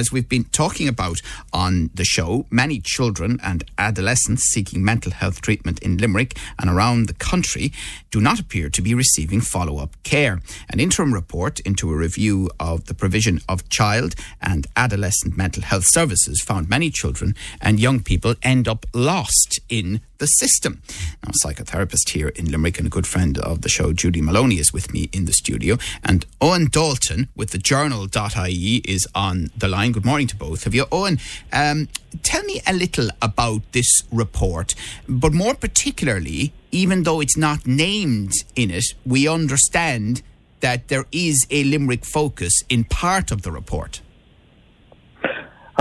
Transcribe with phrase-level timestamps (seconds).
[0.00, 1.20] as we've been talking about
[1.52, 7.06] on the show, many children and adolescents seeking mental health treatment in Limerick and around
[7.06, 7.70] the country
[8.10, 10.40] do not appear to be receiving follow up care.
[10.70, 15.84] An interim report into a review of the provision of child and adolescent mental health
[15.88, 20.80] services found many children and young people end up lost in the system.
[21.24, 24.60] Now, a psychotherapist here in Limerick and a good friend of the show, Judy Maloney,
[24.60, 25.78] is with me in the studio.
[26.04, 29.92] And Owen Dalton with the journal.ie is on the line.
[29.92, 30.84] Good morning to both of you.
[30.92, 31.18] Owen,
[31.52, 31.88] um,
[32.22, 34.74] tell me a little about this report,
[35.08, 40.22] but more particularly, even though it's not named in it, we understand
[40.60, 44.02] that there is a Limerick focus in part of the report.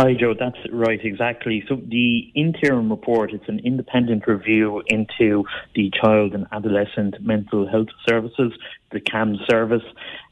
[0.01, 0.33] Hi, Joe.
[0.33, 1.61] That's right, exactly.
[1.67, 5.43] So the interim report, it's an independent review into
[5.75, 8.53] the child and adolescent mental health services,
[8.93, 9.83] the CAMHS service,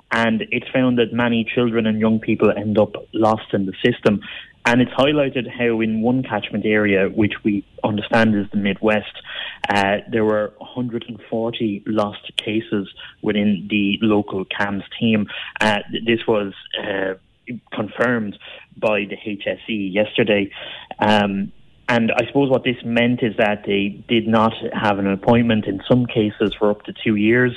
[0.09, 4.21] and it's found that many children and young people end up lost in the system.
[4.65, 9.21] And it's highlighted how in one catchment area, which we understand is the Midwest,
[9.67, 12.87] uh, there were 140 lost cases
[13.21, 15.27] within the local CAMHS team.
[15.59, 17.15] Uh, this was uh,
[17.73, 18.37] confirmed
[18.75, 20.51] by the HSE yesterday.
[20.99, 21.51] Um,
[21.89, 25.81] and I suppose what this meant is that they did not have an appointment in
[25.89, 27.53] some cases for up to two years.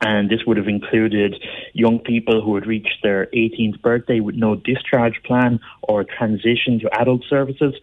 [0.00, 4.54] And this would have included young people who had reached their 18th birthday with no
[4.54, 7.74] discharge plan or transition to adult services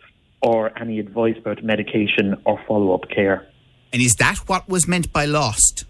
[0.41, 3.47] or any advice about medication or follow up care.
[3.91, 5.85] And is that what was meant by lost?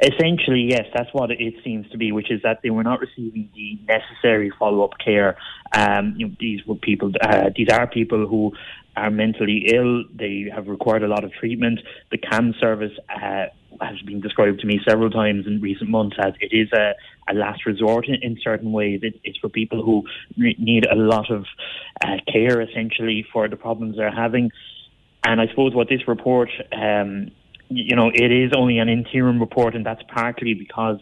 [0.00, 3.48] Essentially, yes, that's what it seems to be, which is that they were not receiving
[3.54, 5.36] the necessary follow-up care.
[5.74, 8.52] Um, you know, these were people; uh, these are people who
[8.94, 10.04] are mentally ill.
[10.14, 11.80] They have required a lot of treatment.
[12.10, 13.46] The CAMHS service uh,
[13.80, 16.94] has been described to me several times in recent months as it is a,
[17.30, 19.00] a last resort in, in certain ways.
[19.02, 20.04] It, it's for people who
[20.38, 21.44] re- need a lot of
[22.04, 24.50] uh, care, essentially, for the problems they're having.
[25.24, 27.30] And I suppose what this report um,
[27.68, 30.98] you know, it is only an interim report, and that's partly because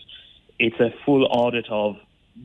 [0.58, 1.96] it's a full audit of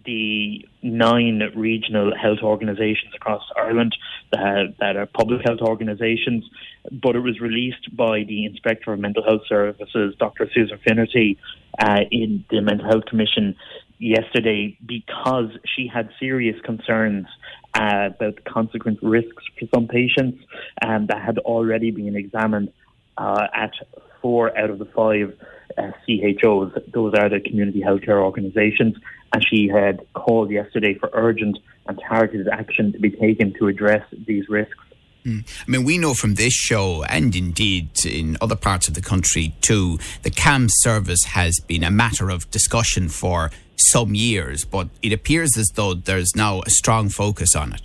[0.06, 3.96] the nine regional health organisations across Ireland
[4.32, 6.48] that, that, are public health organisations,
[6.92, 10.48] but it was released by the Inspector of Mental Health Services, Dr.
[10.54, 11.40] Susan Finnerty,
[11.80, 13.56] uh, in the Mental Health Commission
[13.98, 17.28] yesterday because she had serious concerns
[17.74, 20.42] uh, about the consequent risks for some patients
[20.86, 22.72] um, that had already been examined
[23.20, 23.74] uh, at
[24.22, 25.38] four out of the five
[25.78, 26.74] uh, CHOs.
[26.94, 28.96] Those are the community healthcare organisations.
[29.34, 34.04] And she had called yesterday for urgent and targeted action to be taken to address
[34.26, 34.78] these risks.
[35.26, 35.46] Mm.
[35.68, 39.54] I mean, we know from this show, and indeed in other parts of the country
[39.62, 43.52] too, the CAMHS service has been a matter of discussion for
[43.92, 47.82] some years, but it appears as though there's now a strong focus on it.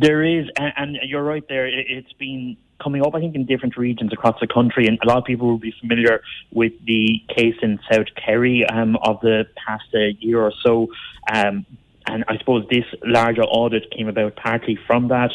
[0.00, 1.66] There is, and, and you're right there.
[1.66, 4.86] It's been coming up, I think, in different regions across the country.
[4.86, 8.96] And a lot of people will be familiar with the case in South Kerry um,
[9.02, 10.88] of the past uh, year or so.
[11.32, 11.64] Um,
[12.06, 15.30] and I suppose this larger audit came about partly from that.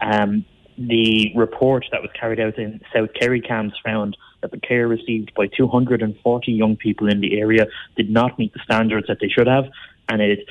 [0.00, 0.44] Um,
[0.78, 5.32] the report that was carried out in South Kerry CAMHS found that the care received
[5.34, 7.66] by 240 young people in the area
[7.96, 9.64] did not meet the standards that they should have.
[10.08, 10.46] And it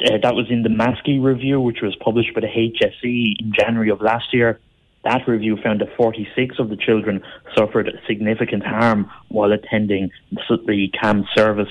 [0.00, 3.90] uh, that was in the Maskey review, which was published by the HSE in January
[3.90, 4.58] of last year.
[5.04, 7.22] That review found that 46 of the children
[7.56, 11.68] suffered significant harm while attending the CAM service.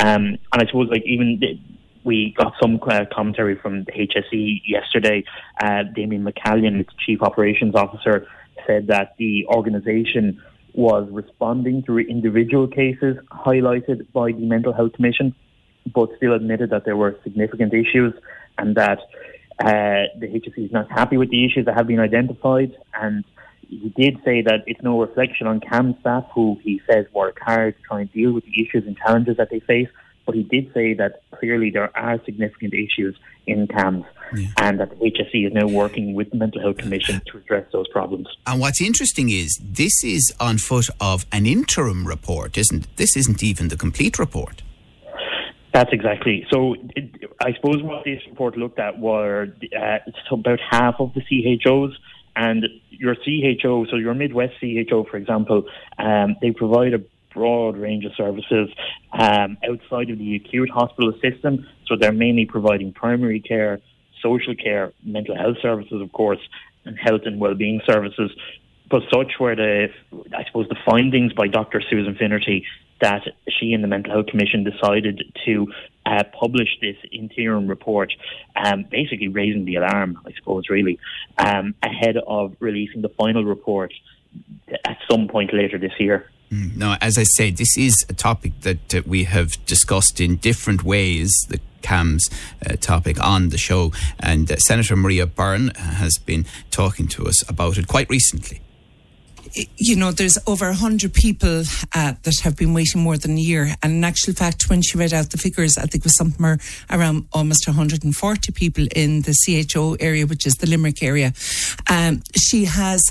[0.00, 1.40] Um, and I suppose, like, even
[2.04, 5.24] we got some uh, commentary from the HSE yesterday.
[5.62, 8.26] Uh, Damien McCallion, its chief operations officer,
[8.66, 10.42] said that the organisation
[10.74, 15.34] was responding to individual cases highlighted by the Mental Health Commission,
[15.92, 18.14] but still admitted that there were significant issues
[18.58, 19.00] and that
[19.60, 23.24] uh, the HSE is not happy with the issues that have been identified, and
[23.68, 27.76] he did say that it's no reflection on CAM staff, who he says work hard
[27.76, 29.88] to try and deal with the issues and challenges that they face.
[30.26, 33.14] But he did say that clearly there are significant issues
[33.46, 34.48] in CAMHS yeah.
[34.56, 37.86] and that the HSE is now working with the Mental Health Commission to address those
[37.88, 38.28] problems.
[38.46, 42.96] And what's interesting is this is on foot of an interim report, isn't it?
[42.96, 44.62] This isn't even the complete report.
[45.74, 46.46] That's exactly.
[46.52, 49.98] So it, I suppose what this report looked at were uh,
[50.30, 51.98] about half of the CHOs.
[52.36, 55.64] And your CHO, so your Midwest CHO, for example,
[55.98, 57.00] um, they provide a
[57.32, 58.68] broad range of services
[59.12, 61.66] um, outside of the acute hospital system.
[61.86, 63.80] So they're mainly providing primary care,
[64.22, 66.40] social care, mental health services, of course,
[66.84, 68.30] and health and well-being services.
[68.90, 69.88] But such were the,
[70.36, 71.82] I suppose, the findings by Dr.
[71.88, 72.64] Susan Finnerty
[73.04, 73.22] that
[73.58, 75.70] she and the Mental Health Commission decided to
[76.06, 78.10] uh, publish this interim report,
[78.56, 80.98] um, basically raising the alarm, I suppose, really,
[81.36, 83.92] um, ahead of releasing the final report
[84.86, 86.30] at some point later this year.
[86.50, 90.36] Mm, no, as I say, this is a topic that uh, we have discussed in
[90.36, 91.30] different ways.
[91.50, 92.32] The CAMHS
[92.66, 97.46] uh, topic on the show, and uh, Senator Maria Byrne has been talking to us
[97.50, 98.62] about it quite recently
[99.76, 101.62] you know, there's over 100 people
[101.94, 103.74] uh, that have been waiting more than a year.
[103.82, 106.58] And in actual fact, when she read out the figures, I think it was something
[106.90, 111.32] around almost 140 people in the CHO area, which is the Limerick area.
[111.88, 113.02] Um, she has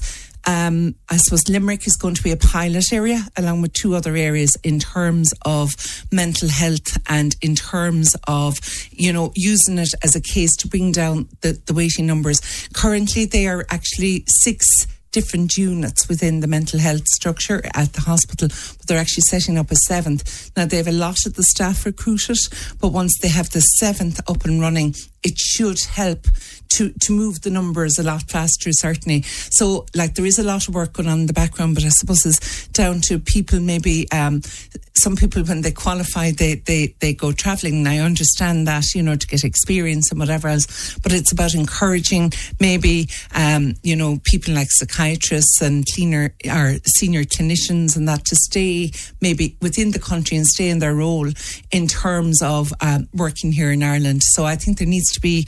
[0.45, 4.15] um, I suppose Limerick is going to be a pilot area along with two other
[4.15, 5.71] areas in terms of
[6.11, 8.57] mental health and in terms of,
[8.91, 12.41] you know, using it as a case to bring down the, the waiting numbers.
[12.73, 14.65] Currently, they are actually six
[15.13, 19.71] different units within the mental health structure at the hospital, but they're actually setting up
[19.71, 20.51] a seventh.
[20.57, 22.37] Now, they have a lot of the staff recruited,
[22.81, 26.27] but once they have the seventh up and running, it should help
[26.75, 29.21] to, to move the numbers a lot faster, certainly.
[29.21, 31.89] So, like, there is a lot of work going on in the background, but I
[31.89, 34.41] suppose it's down to people maybe, um,
[35.03, 37.79] some people, when they qualify, they, they, they go travelling.
[37.79, 41.53] And I understand that, you know, to get experience and whatever else, but it's about
[41.53, 48.23] encouraging maybe, um, you know, people like psychiatrists and cleaner or senior clinicians and that
[48.25, 48.91] to stay
[49.21, 51.29] maybe within the country and stay in their role
[51.71, 54.21] in terms of um, working here in Ireland.
[54.23, 55.45] So I think there needs to be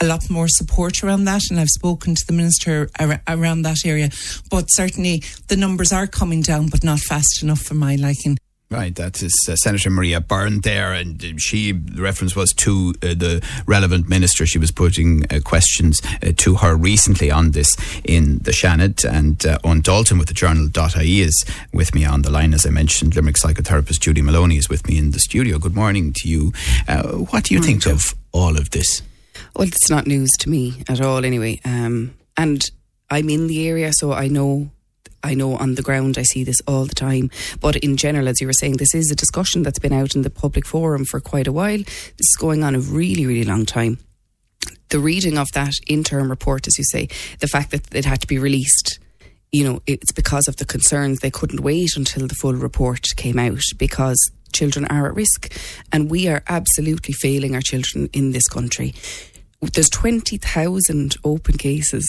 [0.00, 3.78] a lot more support around that, and I've spoken to the minister ar- around that
[3.84, 4.10] area.
[4.50, 8.36] But certainly the numbers are coming down, but not fast enough for my liking.
[8.68, 13.14] Right, that is uh, Senator Maria Byrne there, and she the reference was to uh,
[13.14, 14.44] the relevant minister.
[14.44, 17.68] She was putting uh, questions uh, to her recently on this
[18.02, 22.30] in the Seanad, and uh, Owen Dalton with the Journal.ie is with me on the
[22.30, 22.52] line.
[22.52, 25.58] As I mentioned, Limerick psychotherapist Judy Maloney is with me in the studio.
[25.58, 26.52] Good morning to you.
[26.88, 29.00] Uh, what do you morning, think of all of this?
[29.54, 31.60] Well, it's not news to me at all, anyway.
[31.64, 32.64] Um, and
[33.10, 34.70] I'm in the area, so I know.
[35.22, 37.30] I know on the ground I see this all the time.
[37.60, 40.22] But in general, as you were saying, this is a discussion that's been out in
[40.22, 41.78] the public forum for quite a while.
[41.78, 43.98] This is going on a really, really long time.
[44.88, 47.08] The reading of that interim report, as you say,
[47.40, 48.98] the fact that it had to be released
[49.52, 53.38] you know, it's because of the concerns they couldn't wait until the full report came
[53.38, 54.18] out because
[54.52, 55.56] children are at risk
[55.92, 58.92] and we are absolutely failing our children in this country
[59.60, 62.08] there's 20,000 open cases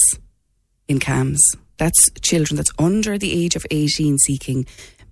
[0.88, 1.39] in CAMHS.
[1.77, 4.65] That's children that's under the age of 18 seeking,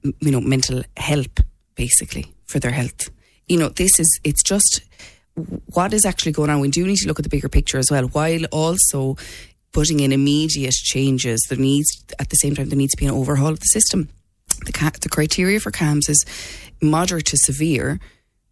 [0.04, 1.40] you know, mental help,
[1.76, 3.10] basically, for their health.
[3.48, 4.82] You know, this is, it's just
[5.74, 6.60] what is actually going on.
[6.60, 9.18] We do need to look at the bigger picture as well, while also
[9.72, 11.46] putting in immediate changes.
[11.50, 14.10] There needs, at the same time, there needs to be an overhaul of the system.
[14.66, 16.26] The, the criteria for CAMHS is
[16.82, 18.00] moderate to severe,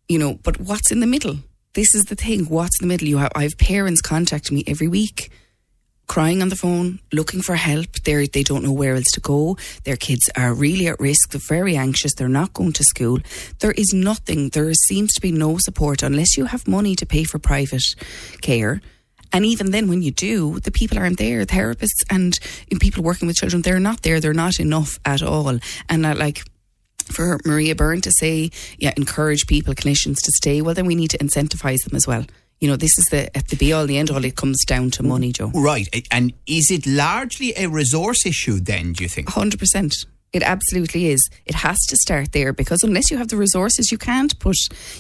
[0.08, 1.38] you know, but what's in the middle?
[1.74, 2.46] this is the thing.
[2.46, 3.08] What's in the middle?
[3.08, 5.32] You have I have parents contacting me every week,
[6.14, 7.92] crying on the phone, looking for help.
[8.04, 9.58] They they don't know where else to go.
[9.84, 11.32] Their kids are really at risk.
[11.32, 12.14] They're very anxious.
[12.14, 13.18] They're not going to school.
[13.62, 14.50] There is nothing.
[14.50, 17.88] There seems to be no support unless you have money to pay for private
[18.42, 18.80] care.
[19.32, 21.44] And even then, when you do, the people aren't there.
[21.46, 22.38] Therapists and
[22.80, 24.20] people working with children, they're not there.
[24.20, 25.60] They're not enough at all.
[25.90, 26.44] And uh, like
[27.06, 31.10] for Maria Byrne to say, yeah, encourage people, clinicians to stay, well, then we need
[31.10, 32.26] to incentivize them as well.
[32.60, 34.24] You know, this is the at the be all, the end all.
[34.24, 35.52] It comes down to money, Joe.
[35.54, 38.60] Right, and is it largely a resource issue?
[38.60, 39.30] Then, do you think?
[39.30, 39.94] Hundred percent.
[40.34, 41.30] It absolutely is.
[41.46, 44.56] It has to start there because unless you have the resources, you can't put,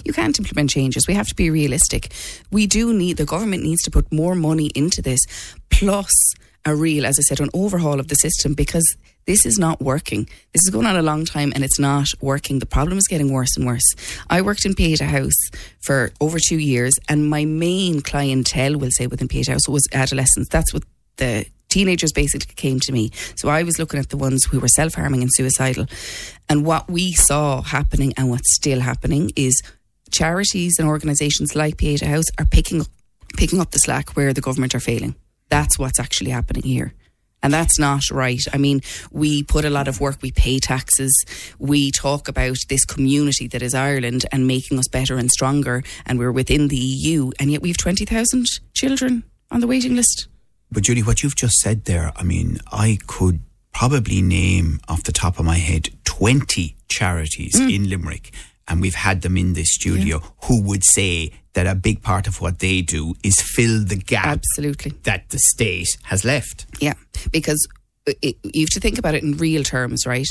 [0.06, 1.08] you can't implement changes.
[1.08, 2.14] We have to be realistic.
[2.52, 5.20] We do need the government needs to put more money into this,
[5.72, 6.12] plus
[6.66, 8.86] a real, as I said, an overhaul of the system because
[9.26, 10.26] this is not working.
[10.54, 12.60] This is going on a long time and it's not working.
[12.60, 13.86] The problem is getting worse and worse.
[14.30, 15.38] I worked in Pieta House
[15.82, 20.50] for over two years and my main clientele, we'll say within Pieta House, was adolescents.
[20.50, 20.84] That's what
[21.18, 23.12] the teenagers basically came to me.
[23.36, 25.88] So I was looking at the ones who were self harming and suicidal.
[26.48, 29.62] And what we saw happening and what's still happening is
[30.12, 32.88] charities and organisations like Pieta House are picking up,
[33.38, 35.16] picking up the slack where the government are failing.
[35.50, 36.94] That's what's actually happening here.
[37.44, 38.42] And that's not right.
[38.54, 38.82] I mean,
[39.12, 41.14] we put a lot of work, we pay taxes,
[41.60, 46.18] we talk about this community that is Ireland and making us better and stronger, and
[46.18, 50.28] we're within the EU, and yet we have 20,000 children on the waiting list.
[50.72, 53.42] But Judy, what you've just said there, I mean, I could
[53.74, 57.76] probably name off the top of my head 20 charities mm.
[57.76, 58.32] in Limerick
[58.68, 62.42] and we've had them in this studio, who would say that a big part of
[62.42, 64.92] what they do is fill the gap Absolutely.
[65.04, 66.66] that the state has left.
[66.80, 66.94] Yeah,
[67.32, 67.68] because
[68.06, 70.28] it, you have to think about it in real terms, right?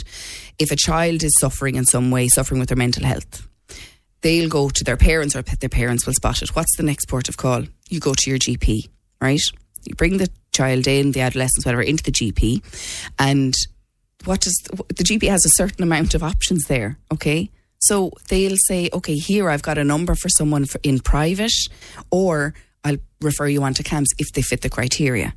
[0.58, 3.46] If a child is suffering in some way, suffering with their mental health,
[4.22, 6.54] they'll go to their parents or their parents will spot it.
[6.54, 7.64] What's the next port of call?
[7.88, 8.88] You go to your GP,
[9.20, 9.40] right?
[9.84, 12.62] You bring the child in, the adolescents, whatever, into the GP,
[13.18, 13.54] and
[14.24, 14.56] what does
[14.88, 17.50] the GP has a certain amount of options there, okay?
[17.88, 21.52] So they'll say, okay, here I've got a number for someone for, in private,
[22.10, 25.34] or I'll refer you on to CAMHS if they fit the criteria.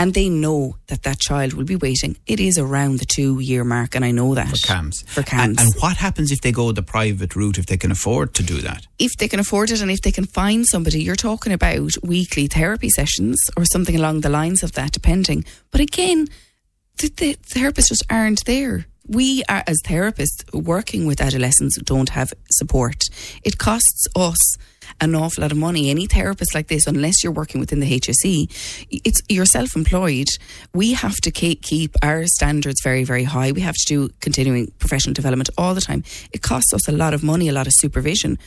[0.00, 2.16] And they know that that child will be waiting.
[2.26, 4.48] It is around the two year mark, and I know that.
[4.48, 5.08] For CAMHS.
[5.08, 5.44] For CAMHS.
[5.44, 8.42] And, and what happens if they go the private route, if they can afford to
[8.42, 8.86] do that?
[8.98, 12.46] if they can afford it and if they can find somebody, you're talking about weekly
[12.48, 15.44] therapy sessions or something along the lines of that, depending.
[15.70, 16.26] But again,
[16.98, 18.86] the, the therapists just aren't there.
[19.08, 23.04] We are, as therapists, working with adolescents don't have support.
[23.42, 24.56] It costs us
[25.00, 25.90] an awful lot of money.
[25.90, 30.26] Any therapist like this, unless you're working within the HSE, it's you're self-employed.
[30.74, 33.52] We have to keep, keep our standards very, very high.
[33.52, 36.04] We have to do continuing professional development all the time.
[36.32, 38.38] It costs us a lot of money, a lot of supervision.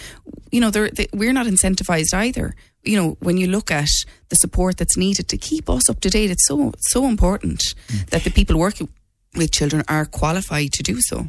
[0.51, 2.55] You know, they're, they, we're not incentivized either.
[2.83, 3.89] You know, when you look at
[4.29, 8.09] the support that's needed to keep us up to date, it's so so important mm.
[8.09, 8.89] that the people working
[9.35, 11.27] with children are qualified to do so.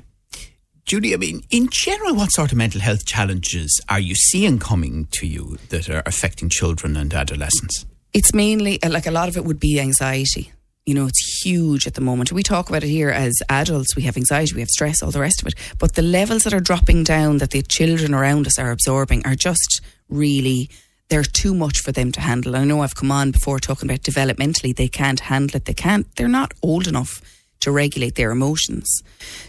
[0.85, 5.07] Judy, I mean, in general, what sort of mental health challenges are you seeing coming
[5.13, 7.87] to you that are affecting children and adolescents?
[8.13, 10.53] It's mainly uh, like a lot of it would be anxiety.
[10.85, 12.33] You know, it's huge at the moment.
[12.33, 13.95] We talk about it here as adults.
[13.95, 15.55] We have anxiety, we have stress, all the rest of it.
[15.79, 19.37] But the levels that are dropping down that the children around us are absorbing are
[19.37, 20.69] just really,
[21.09, 22.57] they're too much for them to handle.
[22.57, 25.67] I know I've come on before talking about developmentally, they can't handle it.
[25.67, 27.23] They can't, they're not old enough
[27.62, 29.02] to regulate their emotions.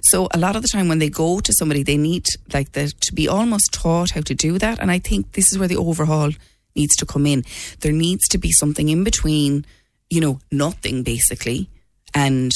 [0.03, 2.91] So a lot of the time when they go to somebody, they need like the,
[3.01, 4.79] to be almost taught how to do that.
[4.79, 6.31] And I think this is where the overhaul
[6.75, 7.43] needs to come in.
[7.81, 9.65] There needs to be something in between,
[10.09, 11.69] you know, nothing basically
[12.13, 12.51] and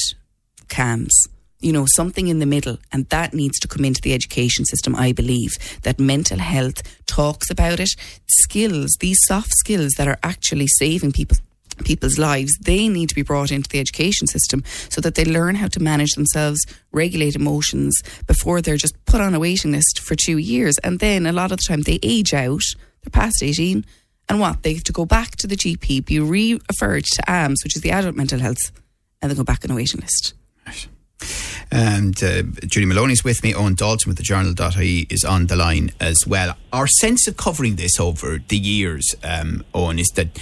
[0.68, 1.12] CAMHS.
[1.60, 4.94] You know, something in the middle, and that needs to come into the education system,
[4.94, 5.50] I believe.
[5.82, 7.90] That mental health talks about it.
[8.44, 11.36] Skills, these soft skills that are actually saving people
[11.84, 15.54] people's lives, they need to be brought into the education system so that they learn
[15.54, 16.60] how to manage themselves,
[16.92, 20.78] regulate emotions before they're just put on a waiting list for two years.
[20.78, 22.62] And then a lot of the time they age out,
[23.02, 23.84] they're past 18,
[24.28, 24.62] and what?
[24.62, 27.82] They have to go back to the GP, be re referred to AMHS, which is
[27.82, 28.58] the adult mental health,
[29.22, 30.34] and then go back on a waiting list.
[31.70, 33.54] And uh, Judy Maloney's with me.
[33.54, 36.56] Owen Dalton with the journal.ie is on the line as well.
[36.72, 40.38] Our sense of covering this over the years, um, Owen, is that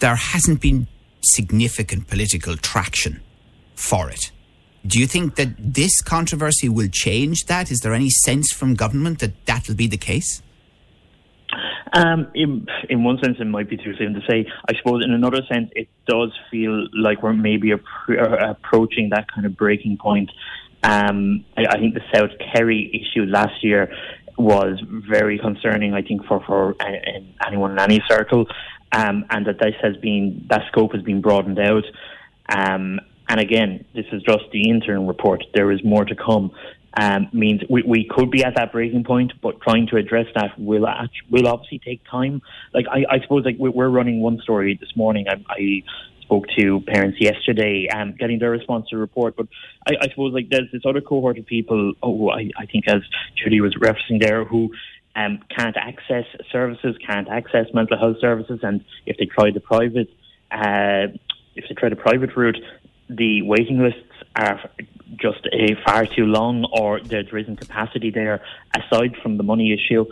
[0.00, 0.86] there hasn't been
[1.22, 3.20] significant political traction
[3.74, 4.32] for it.
[4.86, 7.70] Do you think that this controversy will change that?
[7.70, 10.42] Is there any sense from government that that'll be the case?
[11.92, 14.46] Um, in, in one sense, it might be too soon to say.
[14.68, 17.78] I suppose in another sense, it does feel like we're maybe uh,
[18.08, 20.30] approaching that kind of breaking point.
[20.82, 23.92] Um, I, I think the South Kerry issue last year
[24.38, 25.94] was very concerning.
[25.94, 26.74] I think for for
[27.46, 28.46] anyone in any circle,
[28.92, 31.84] um, and that this has been that scope has been broadened out.
[32.48, 35.44] Um, and again, this is just the interim report.
[35.54, 36.52] There is more to come.
[37.00, 40.58] Um, means we, we could be at that breaking point, but trying to address that
[40.58, 40.88] will
[41.30, 42.42] will obviously take time.
[42.74, 45.26] Like I, I suppose, like we're running one story this morning.
[45.28, 45.82] I, I
[46.30, 49.34] spoke to parents yesterday, um, getting their response to the report.
[49.36, 49.48] But
[49.88, 51.94] I, I suppose like there's this other cohort of people.
[52.02, 53.02] Oh, I, I think as
[53.36, 54.70] Judy was referencing there, who
[55.16, 60.08] um, can't access services, can't access mental health services, and if they try the private,
[60.52, 61.10] uh,
[61.56, 62.58] if they try the private route,
[63.08, 63.98] the waiting lists
[64.36, 64.60] are
[65.16, 68.42] just a far too long, or there, there isn't capacity there.
[68.74, 70.04] Aside from the money issue,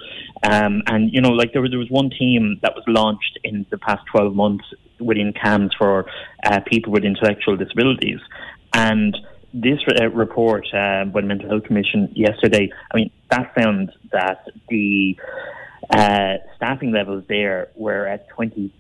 [0.43, 3.67] um, and you know, like there was there was one team that was launched in
[3.71, 4.64] the past twelve months
[4.99, 6.07] within CAMHS for
[6.45, 8.21] uh, people with intellectual disabilities,
[8.75, 9.17] and
[9.55, 14.47] this uh, report uh, by the Mental Health Commission yesterday, I mean, that found that
[14.69, 15.17] the
[15.90, 18.71] uh, staffing levels there were at 23%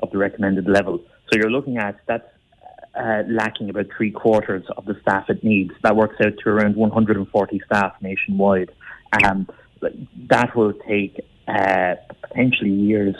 [0.00, 0.98] of the recommended level.
[1.30, 2.28] So you're looking at that's
[2.96, 5.72] uh, lacking about three quarters of the staff it needs.
[5.82, 8.70] That works out to around 140 staff nationwide.
[9.24, 9.48] Um,
[10.30, 13.14] that will take uh, potentially years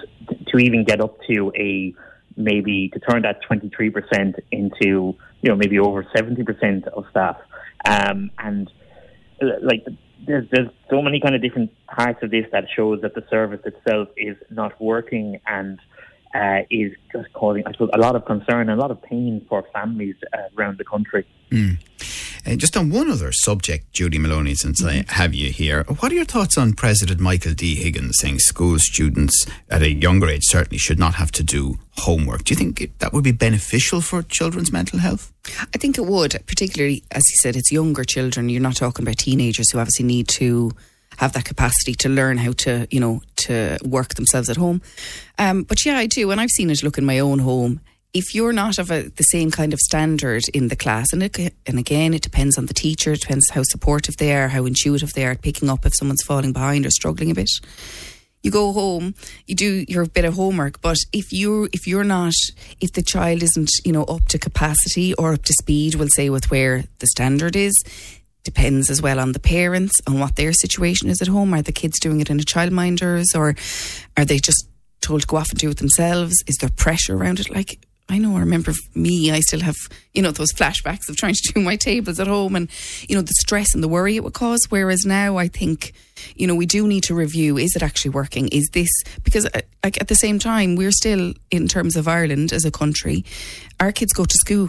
[0.48, 1.94] to even get up to a
[2.36, 7.36] maybe to turn that 23% into, you know, maybe over 70% of staff.
[7.84, 8.70] Um, and
[9.40, 9.84] uh, like,
[10.26, 13.60] there's, there's so many kind of different parts of this that shows that the service
[13.64, 15.78] itself is not working and
[16.34, 19.44] uh, is just causing, I suppose, a lot of concern and a lot of pain
[19.48, 21.26] for families uh, around the country.
[21.50, 21.78] Mm.
[22.46, 26.14] Uh, just on one other subject, Judy Maloney, since I have you here, what are
[26.14, 27.74] your thoughts on President Michael D.
[27.74, 32.44] Higgins saying school students at a younger age certainly should not have to do homework?
[32.44, 35.32] Do you think that would be beneficial for children's mental health?
[35.72, 38.48] I think it would, particularly as he said, it's younger children.
[38.48, 40.72] You're not talking about teenagers who obviously need to
[41.18, 44.82] have that capacity to learn how to, you know, to work themselves at home.
[45.38, 46.82] Um, but yeah, I do, and I've seen it.
[46.82, 47.80] Look in my own home.
[48.12, 51.54] If you're not of a, the same kind of standard in the class, and it,
[51.66, 53.12] and again, it depends on the teacher.
[53.12, 56.22] It depends how supportive they are, how intuitive they are at picking up if someone's
[56.22, 57.50] falling behind or struggling a bit
[58.44, 59.14] you go home,
[59.46, 60.80] you do your bit of homework.
[60.82, 62.34] But if you if you're not,
[62.80, 66.28] if the child isn't, you know, up to capacity or up to speed, we'll say
[66.28, 67.74] with where the standard is,
[68.44, 71.54] depends as well on the parents on what their situation is at home.
[71.54, 73.56] Are the kids doing it in a childminders or
[74.16, 74.68] are they just
[75.00, 76.34] told to go off and do it themselves?
[76.46, 77.50] Is there pressure around it?
[77.50, 79.76] Like I know I remember me, I still have,
[80.12, 82.68] you know, those flashbacks of trying to do my tables at home and,
[83.08, 84.60] you know, the stress and the worry it would cause.
[84.68, 85.94] Whereas now I think,
[86.36, 88.48] you know, we do need to review is it actually working?
[88.48, 88.90] Is this,
[89.22, 92.70] because uh, like at the same time, we're still, in terms of Ireland as a
[92.70, 93.24] country,
[93.80, 94.68] our kids go to school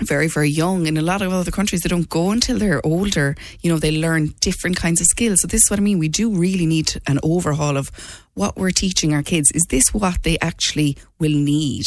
[0.00, 0.86] very, very young.
[0.86, 3.36] In a lot of other countries, they don't go until they're older.
[3.60, 5.40] You know, they learn different kinds of skills.
[5.40, 5.98] So, this is what I mean.
[5.98, 7.90] We do really need an overhaul of
[8.34, 9.50] what we're teaching our kids.
[9.52, 11.86] Is this what they actually will need?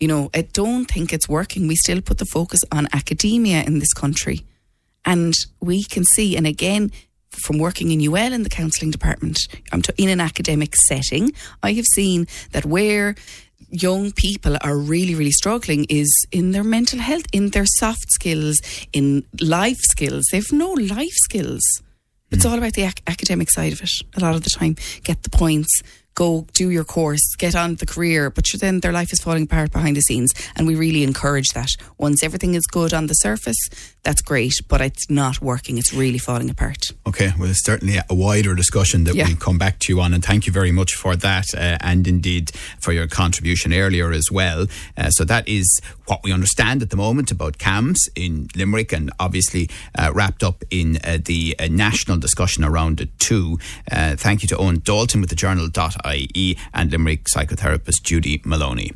[0.00, 1.66] You know, I don't think it's working.
[1.66, 4.44] We still put the focus on academia in this country.
[5.04, 6.90] And we can see, and again,
[7.30, 9.38] from working in UL in the counselling department,
[9.72, 13.14] I'm t- in an academic setting, I have seen that where
[13.70, 18.60] young people are really, really struggling is in their mental health, in their soft skills,
[18.92, 20.24] in life skills.
[20.30, 21.62] They've no life skills.
[22.30, 22.50] It's hmm.
[22.50, 24.76] all about the ac- academic side of it a lot of the time.
[25.02, 25.82] Get the points,
[26.14, 29.72] go do your course, get on the career, but then their life is falling apart
[29.72, 30.32] behind the scenes.
[30.56, 31.70] And we really encourage that.
[31.98, 33.58] Once everything is good on the surface,
[34.04, 35.78] that's great, but it's not working.
[35.78, 36.84] It's really falling apart.
[37.06, 39.26] Okay, well, it's certainly a wider discussion that Yeah.
[39.26, 42.06] we'll come back to you on, and thank you very much for that, uh, and
[42.06, 44.66] indeed for your contribution earlier as well.
[44.96, 49.10] Uh, so that is what we understand at the moment about CAMHS in Limerick, and
[49.18, 53.58] obviously uh, wrapped up in uh, the uh, national discussion around it too.
[53.90, 58.92] Uh, thank you to Owen Dalton with the Journal.ie IE and Limerick psychotherapist Judy Maloney.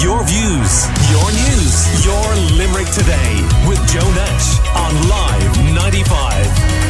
[0.00, 6.87] Your views, your news, your Limerick today with Joe Nash on Live 95.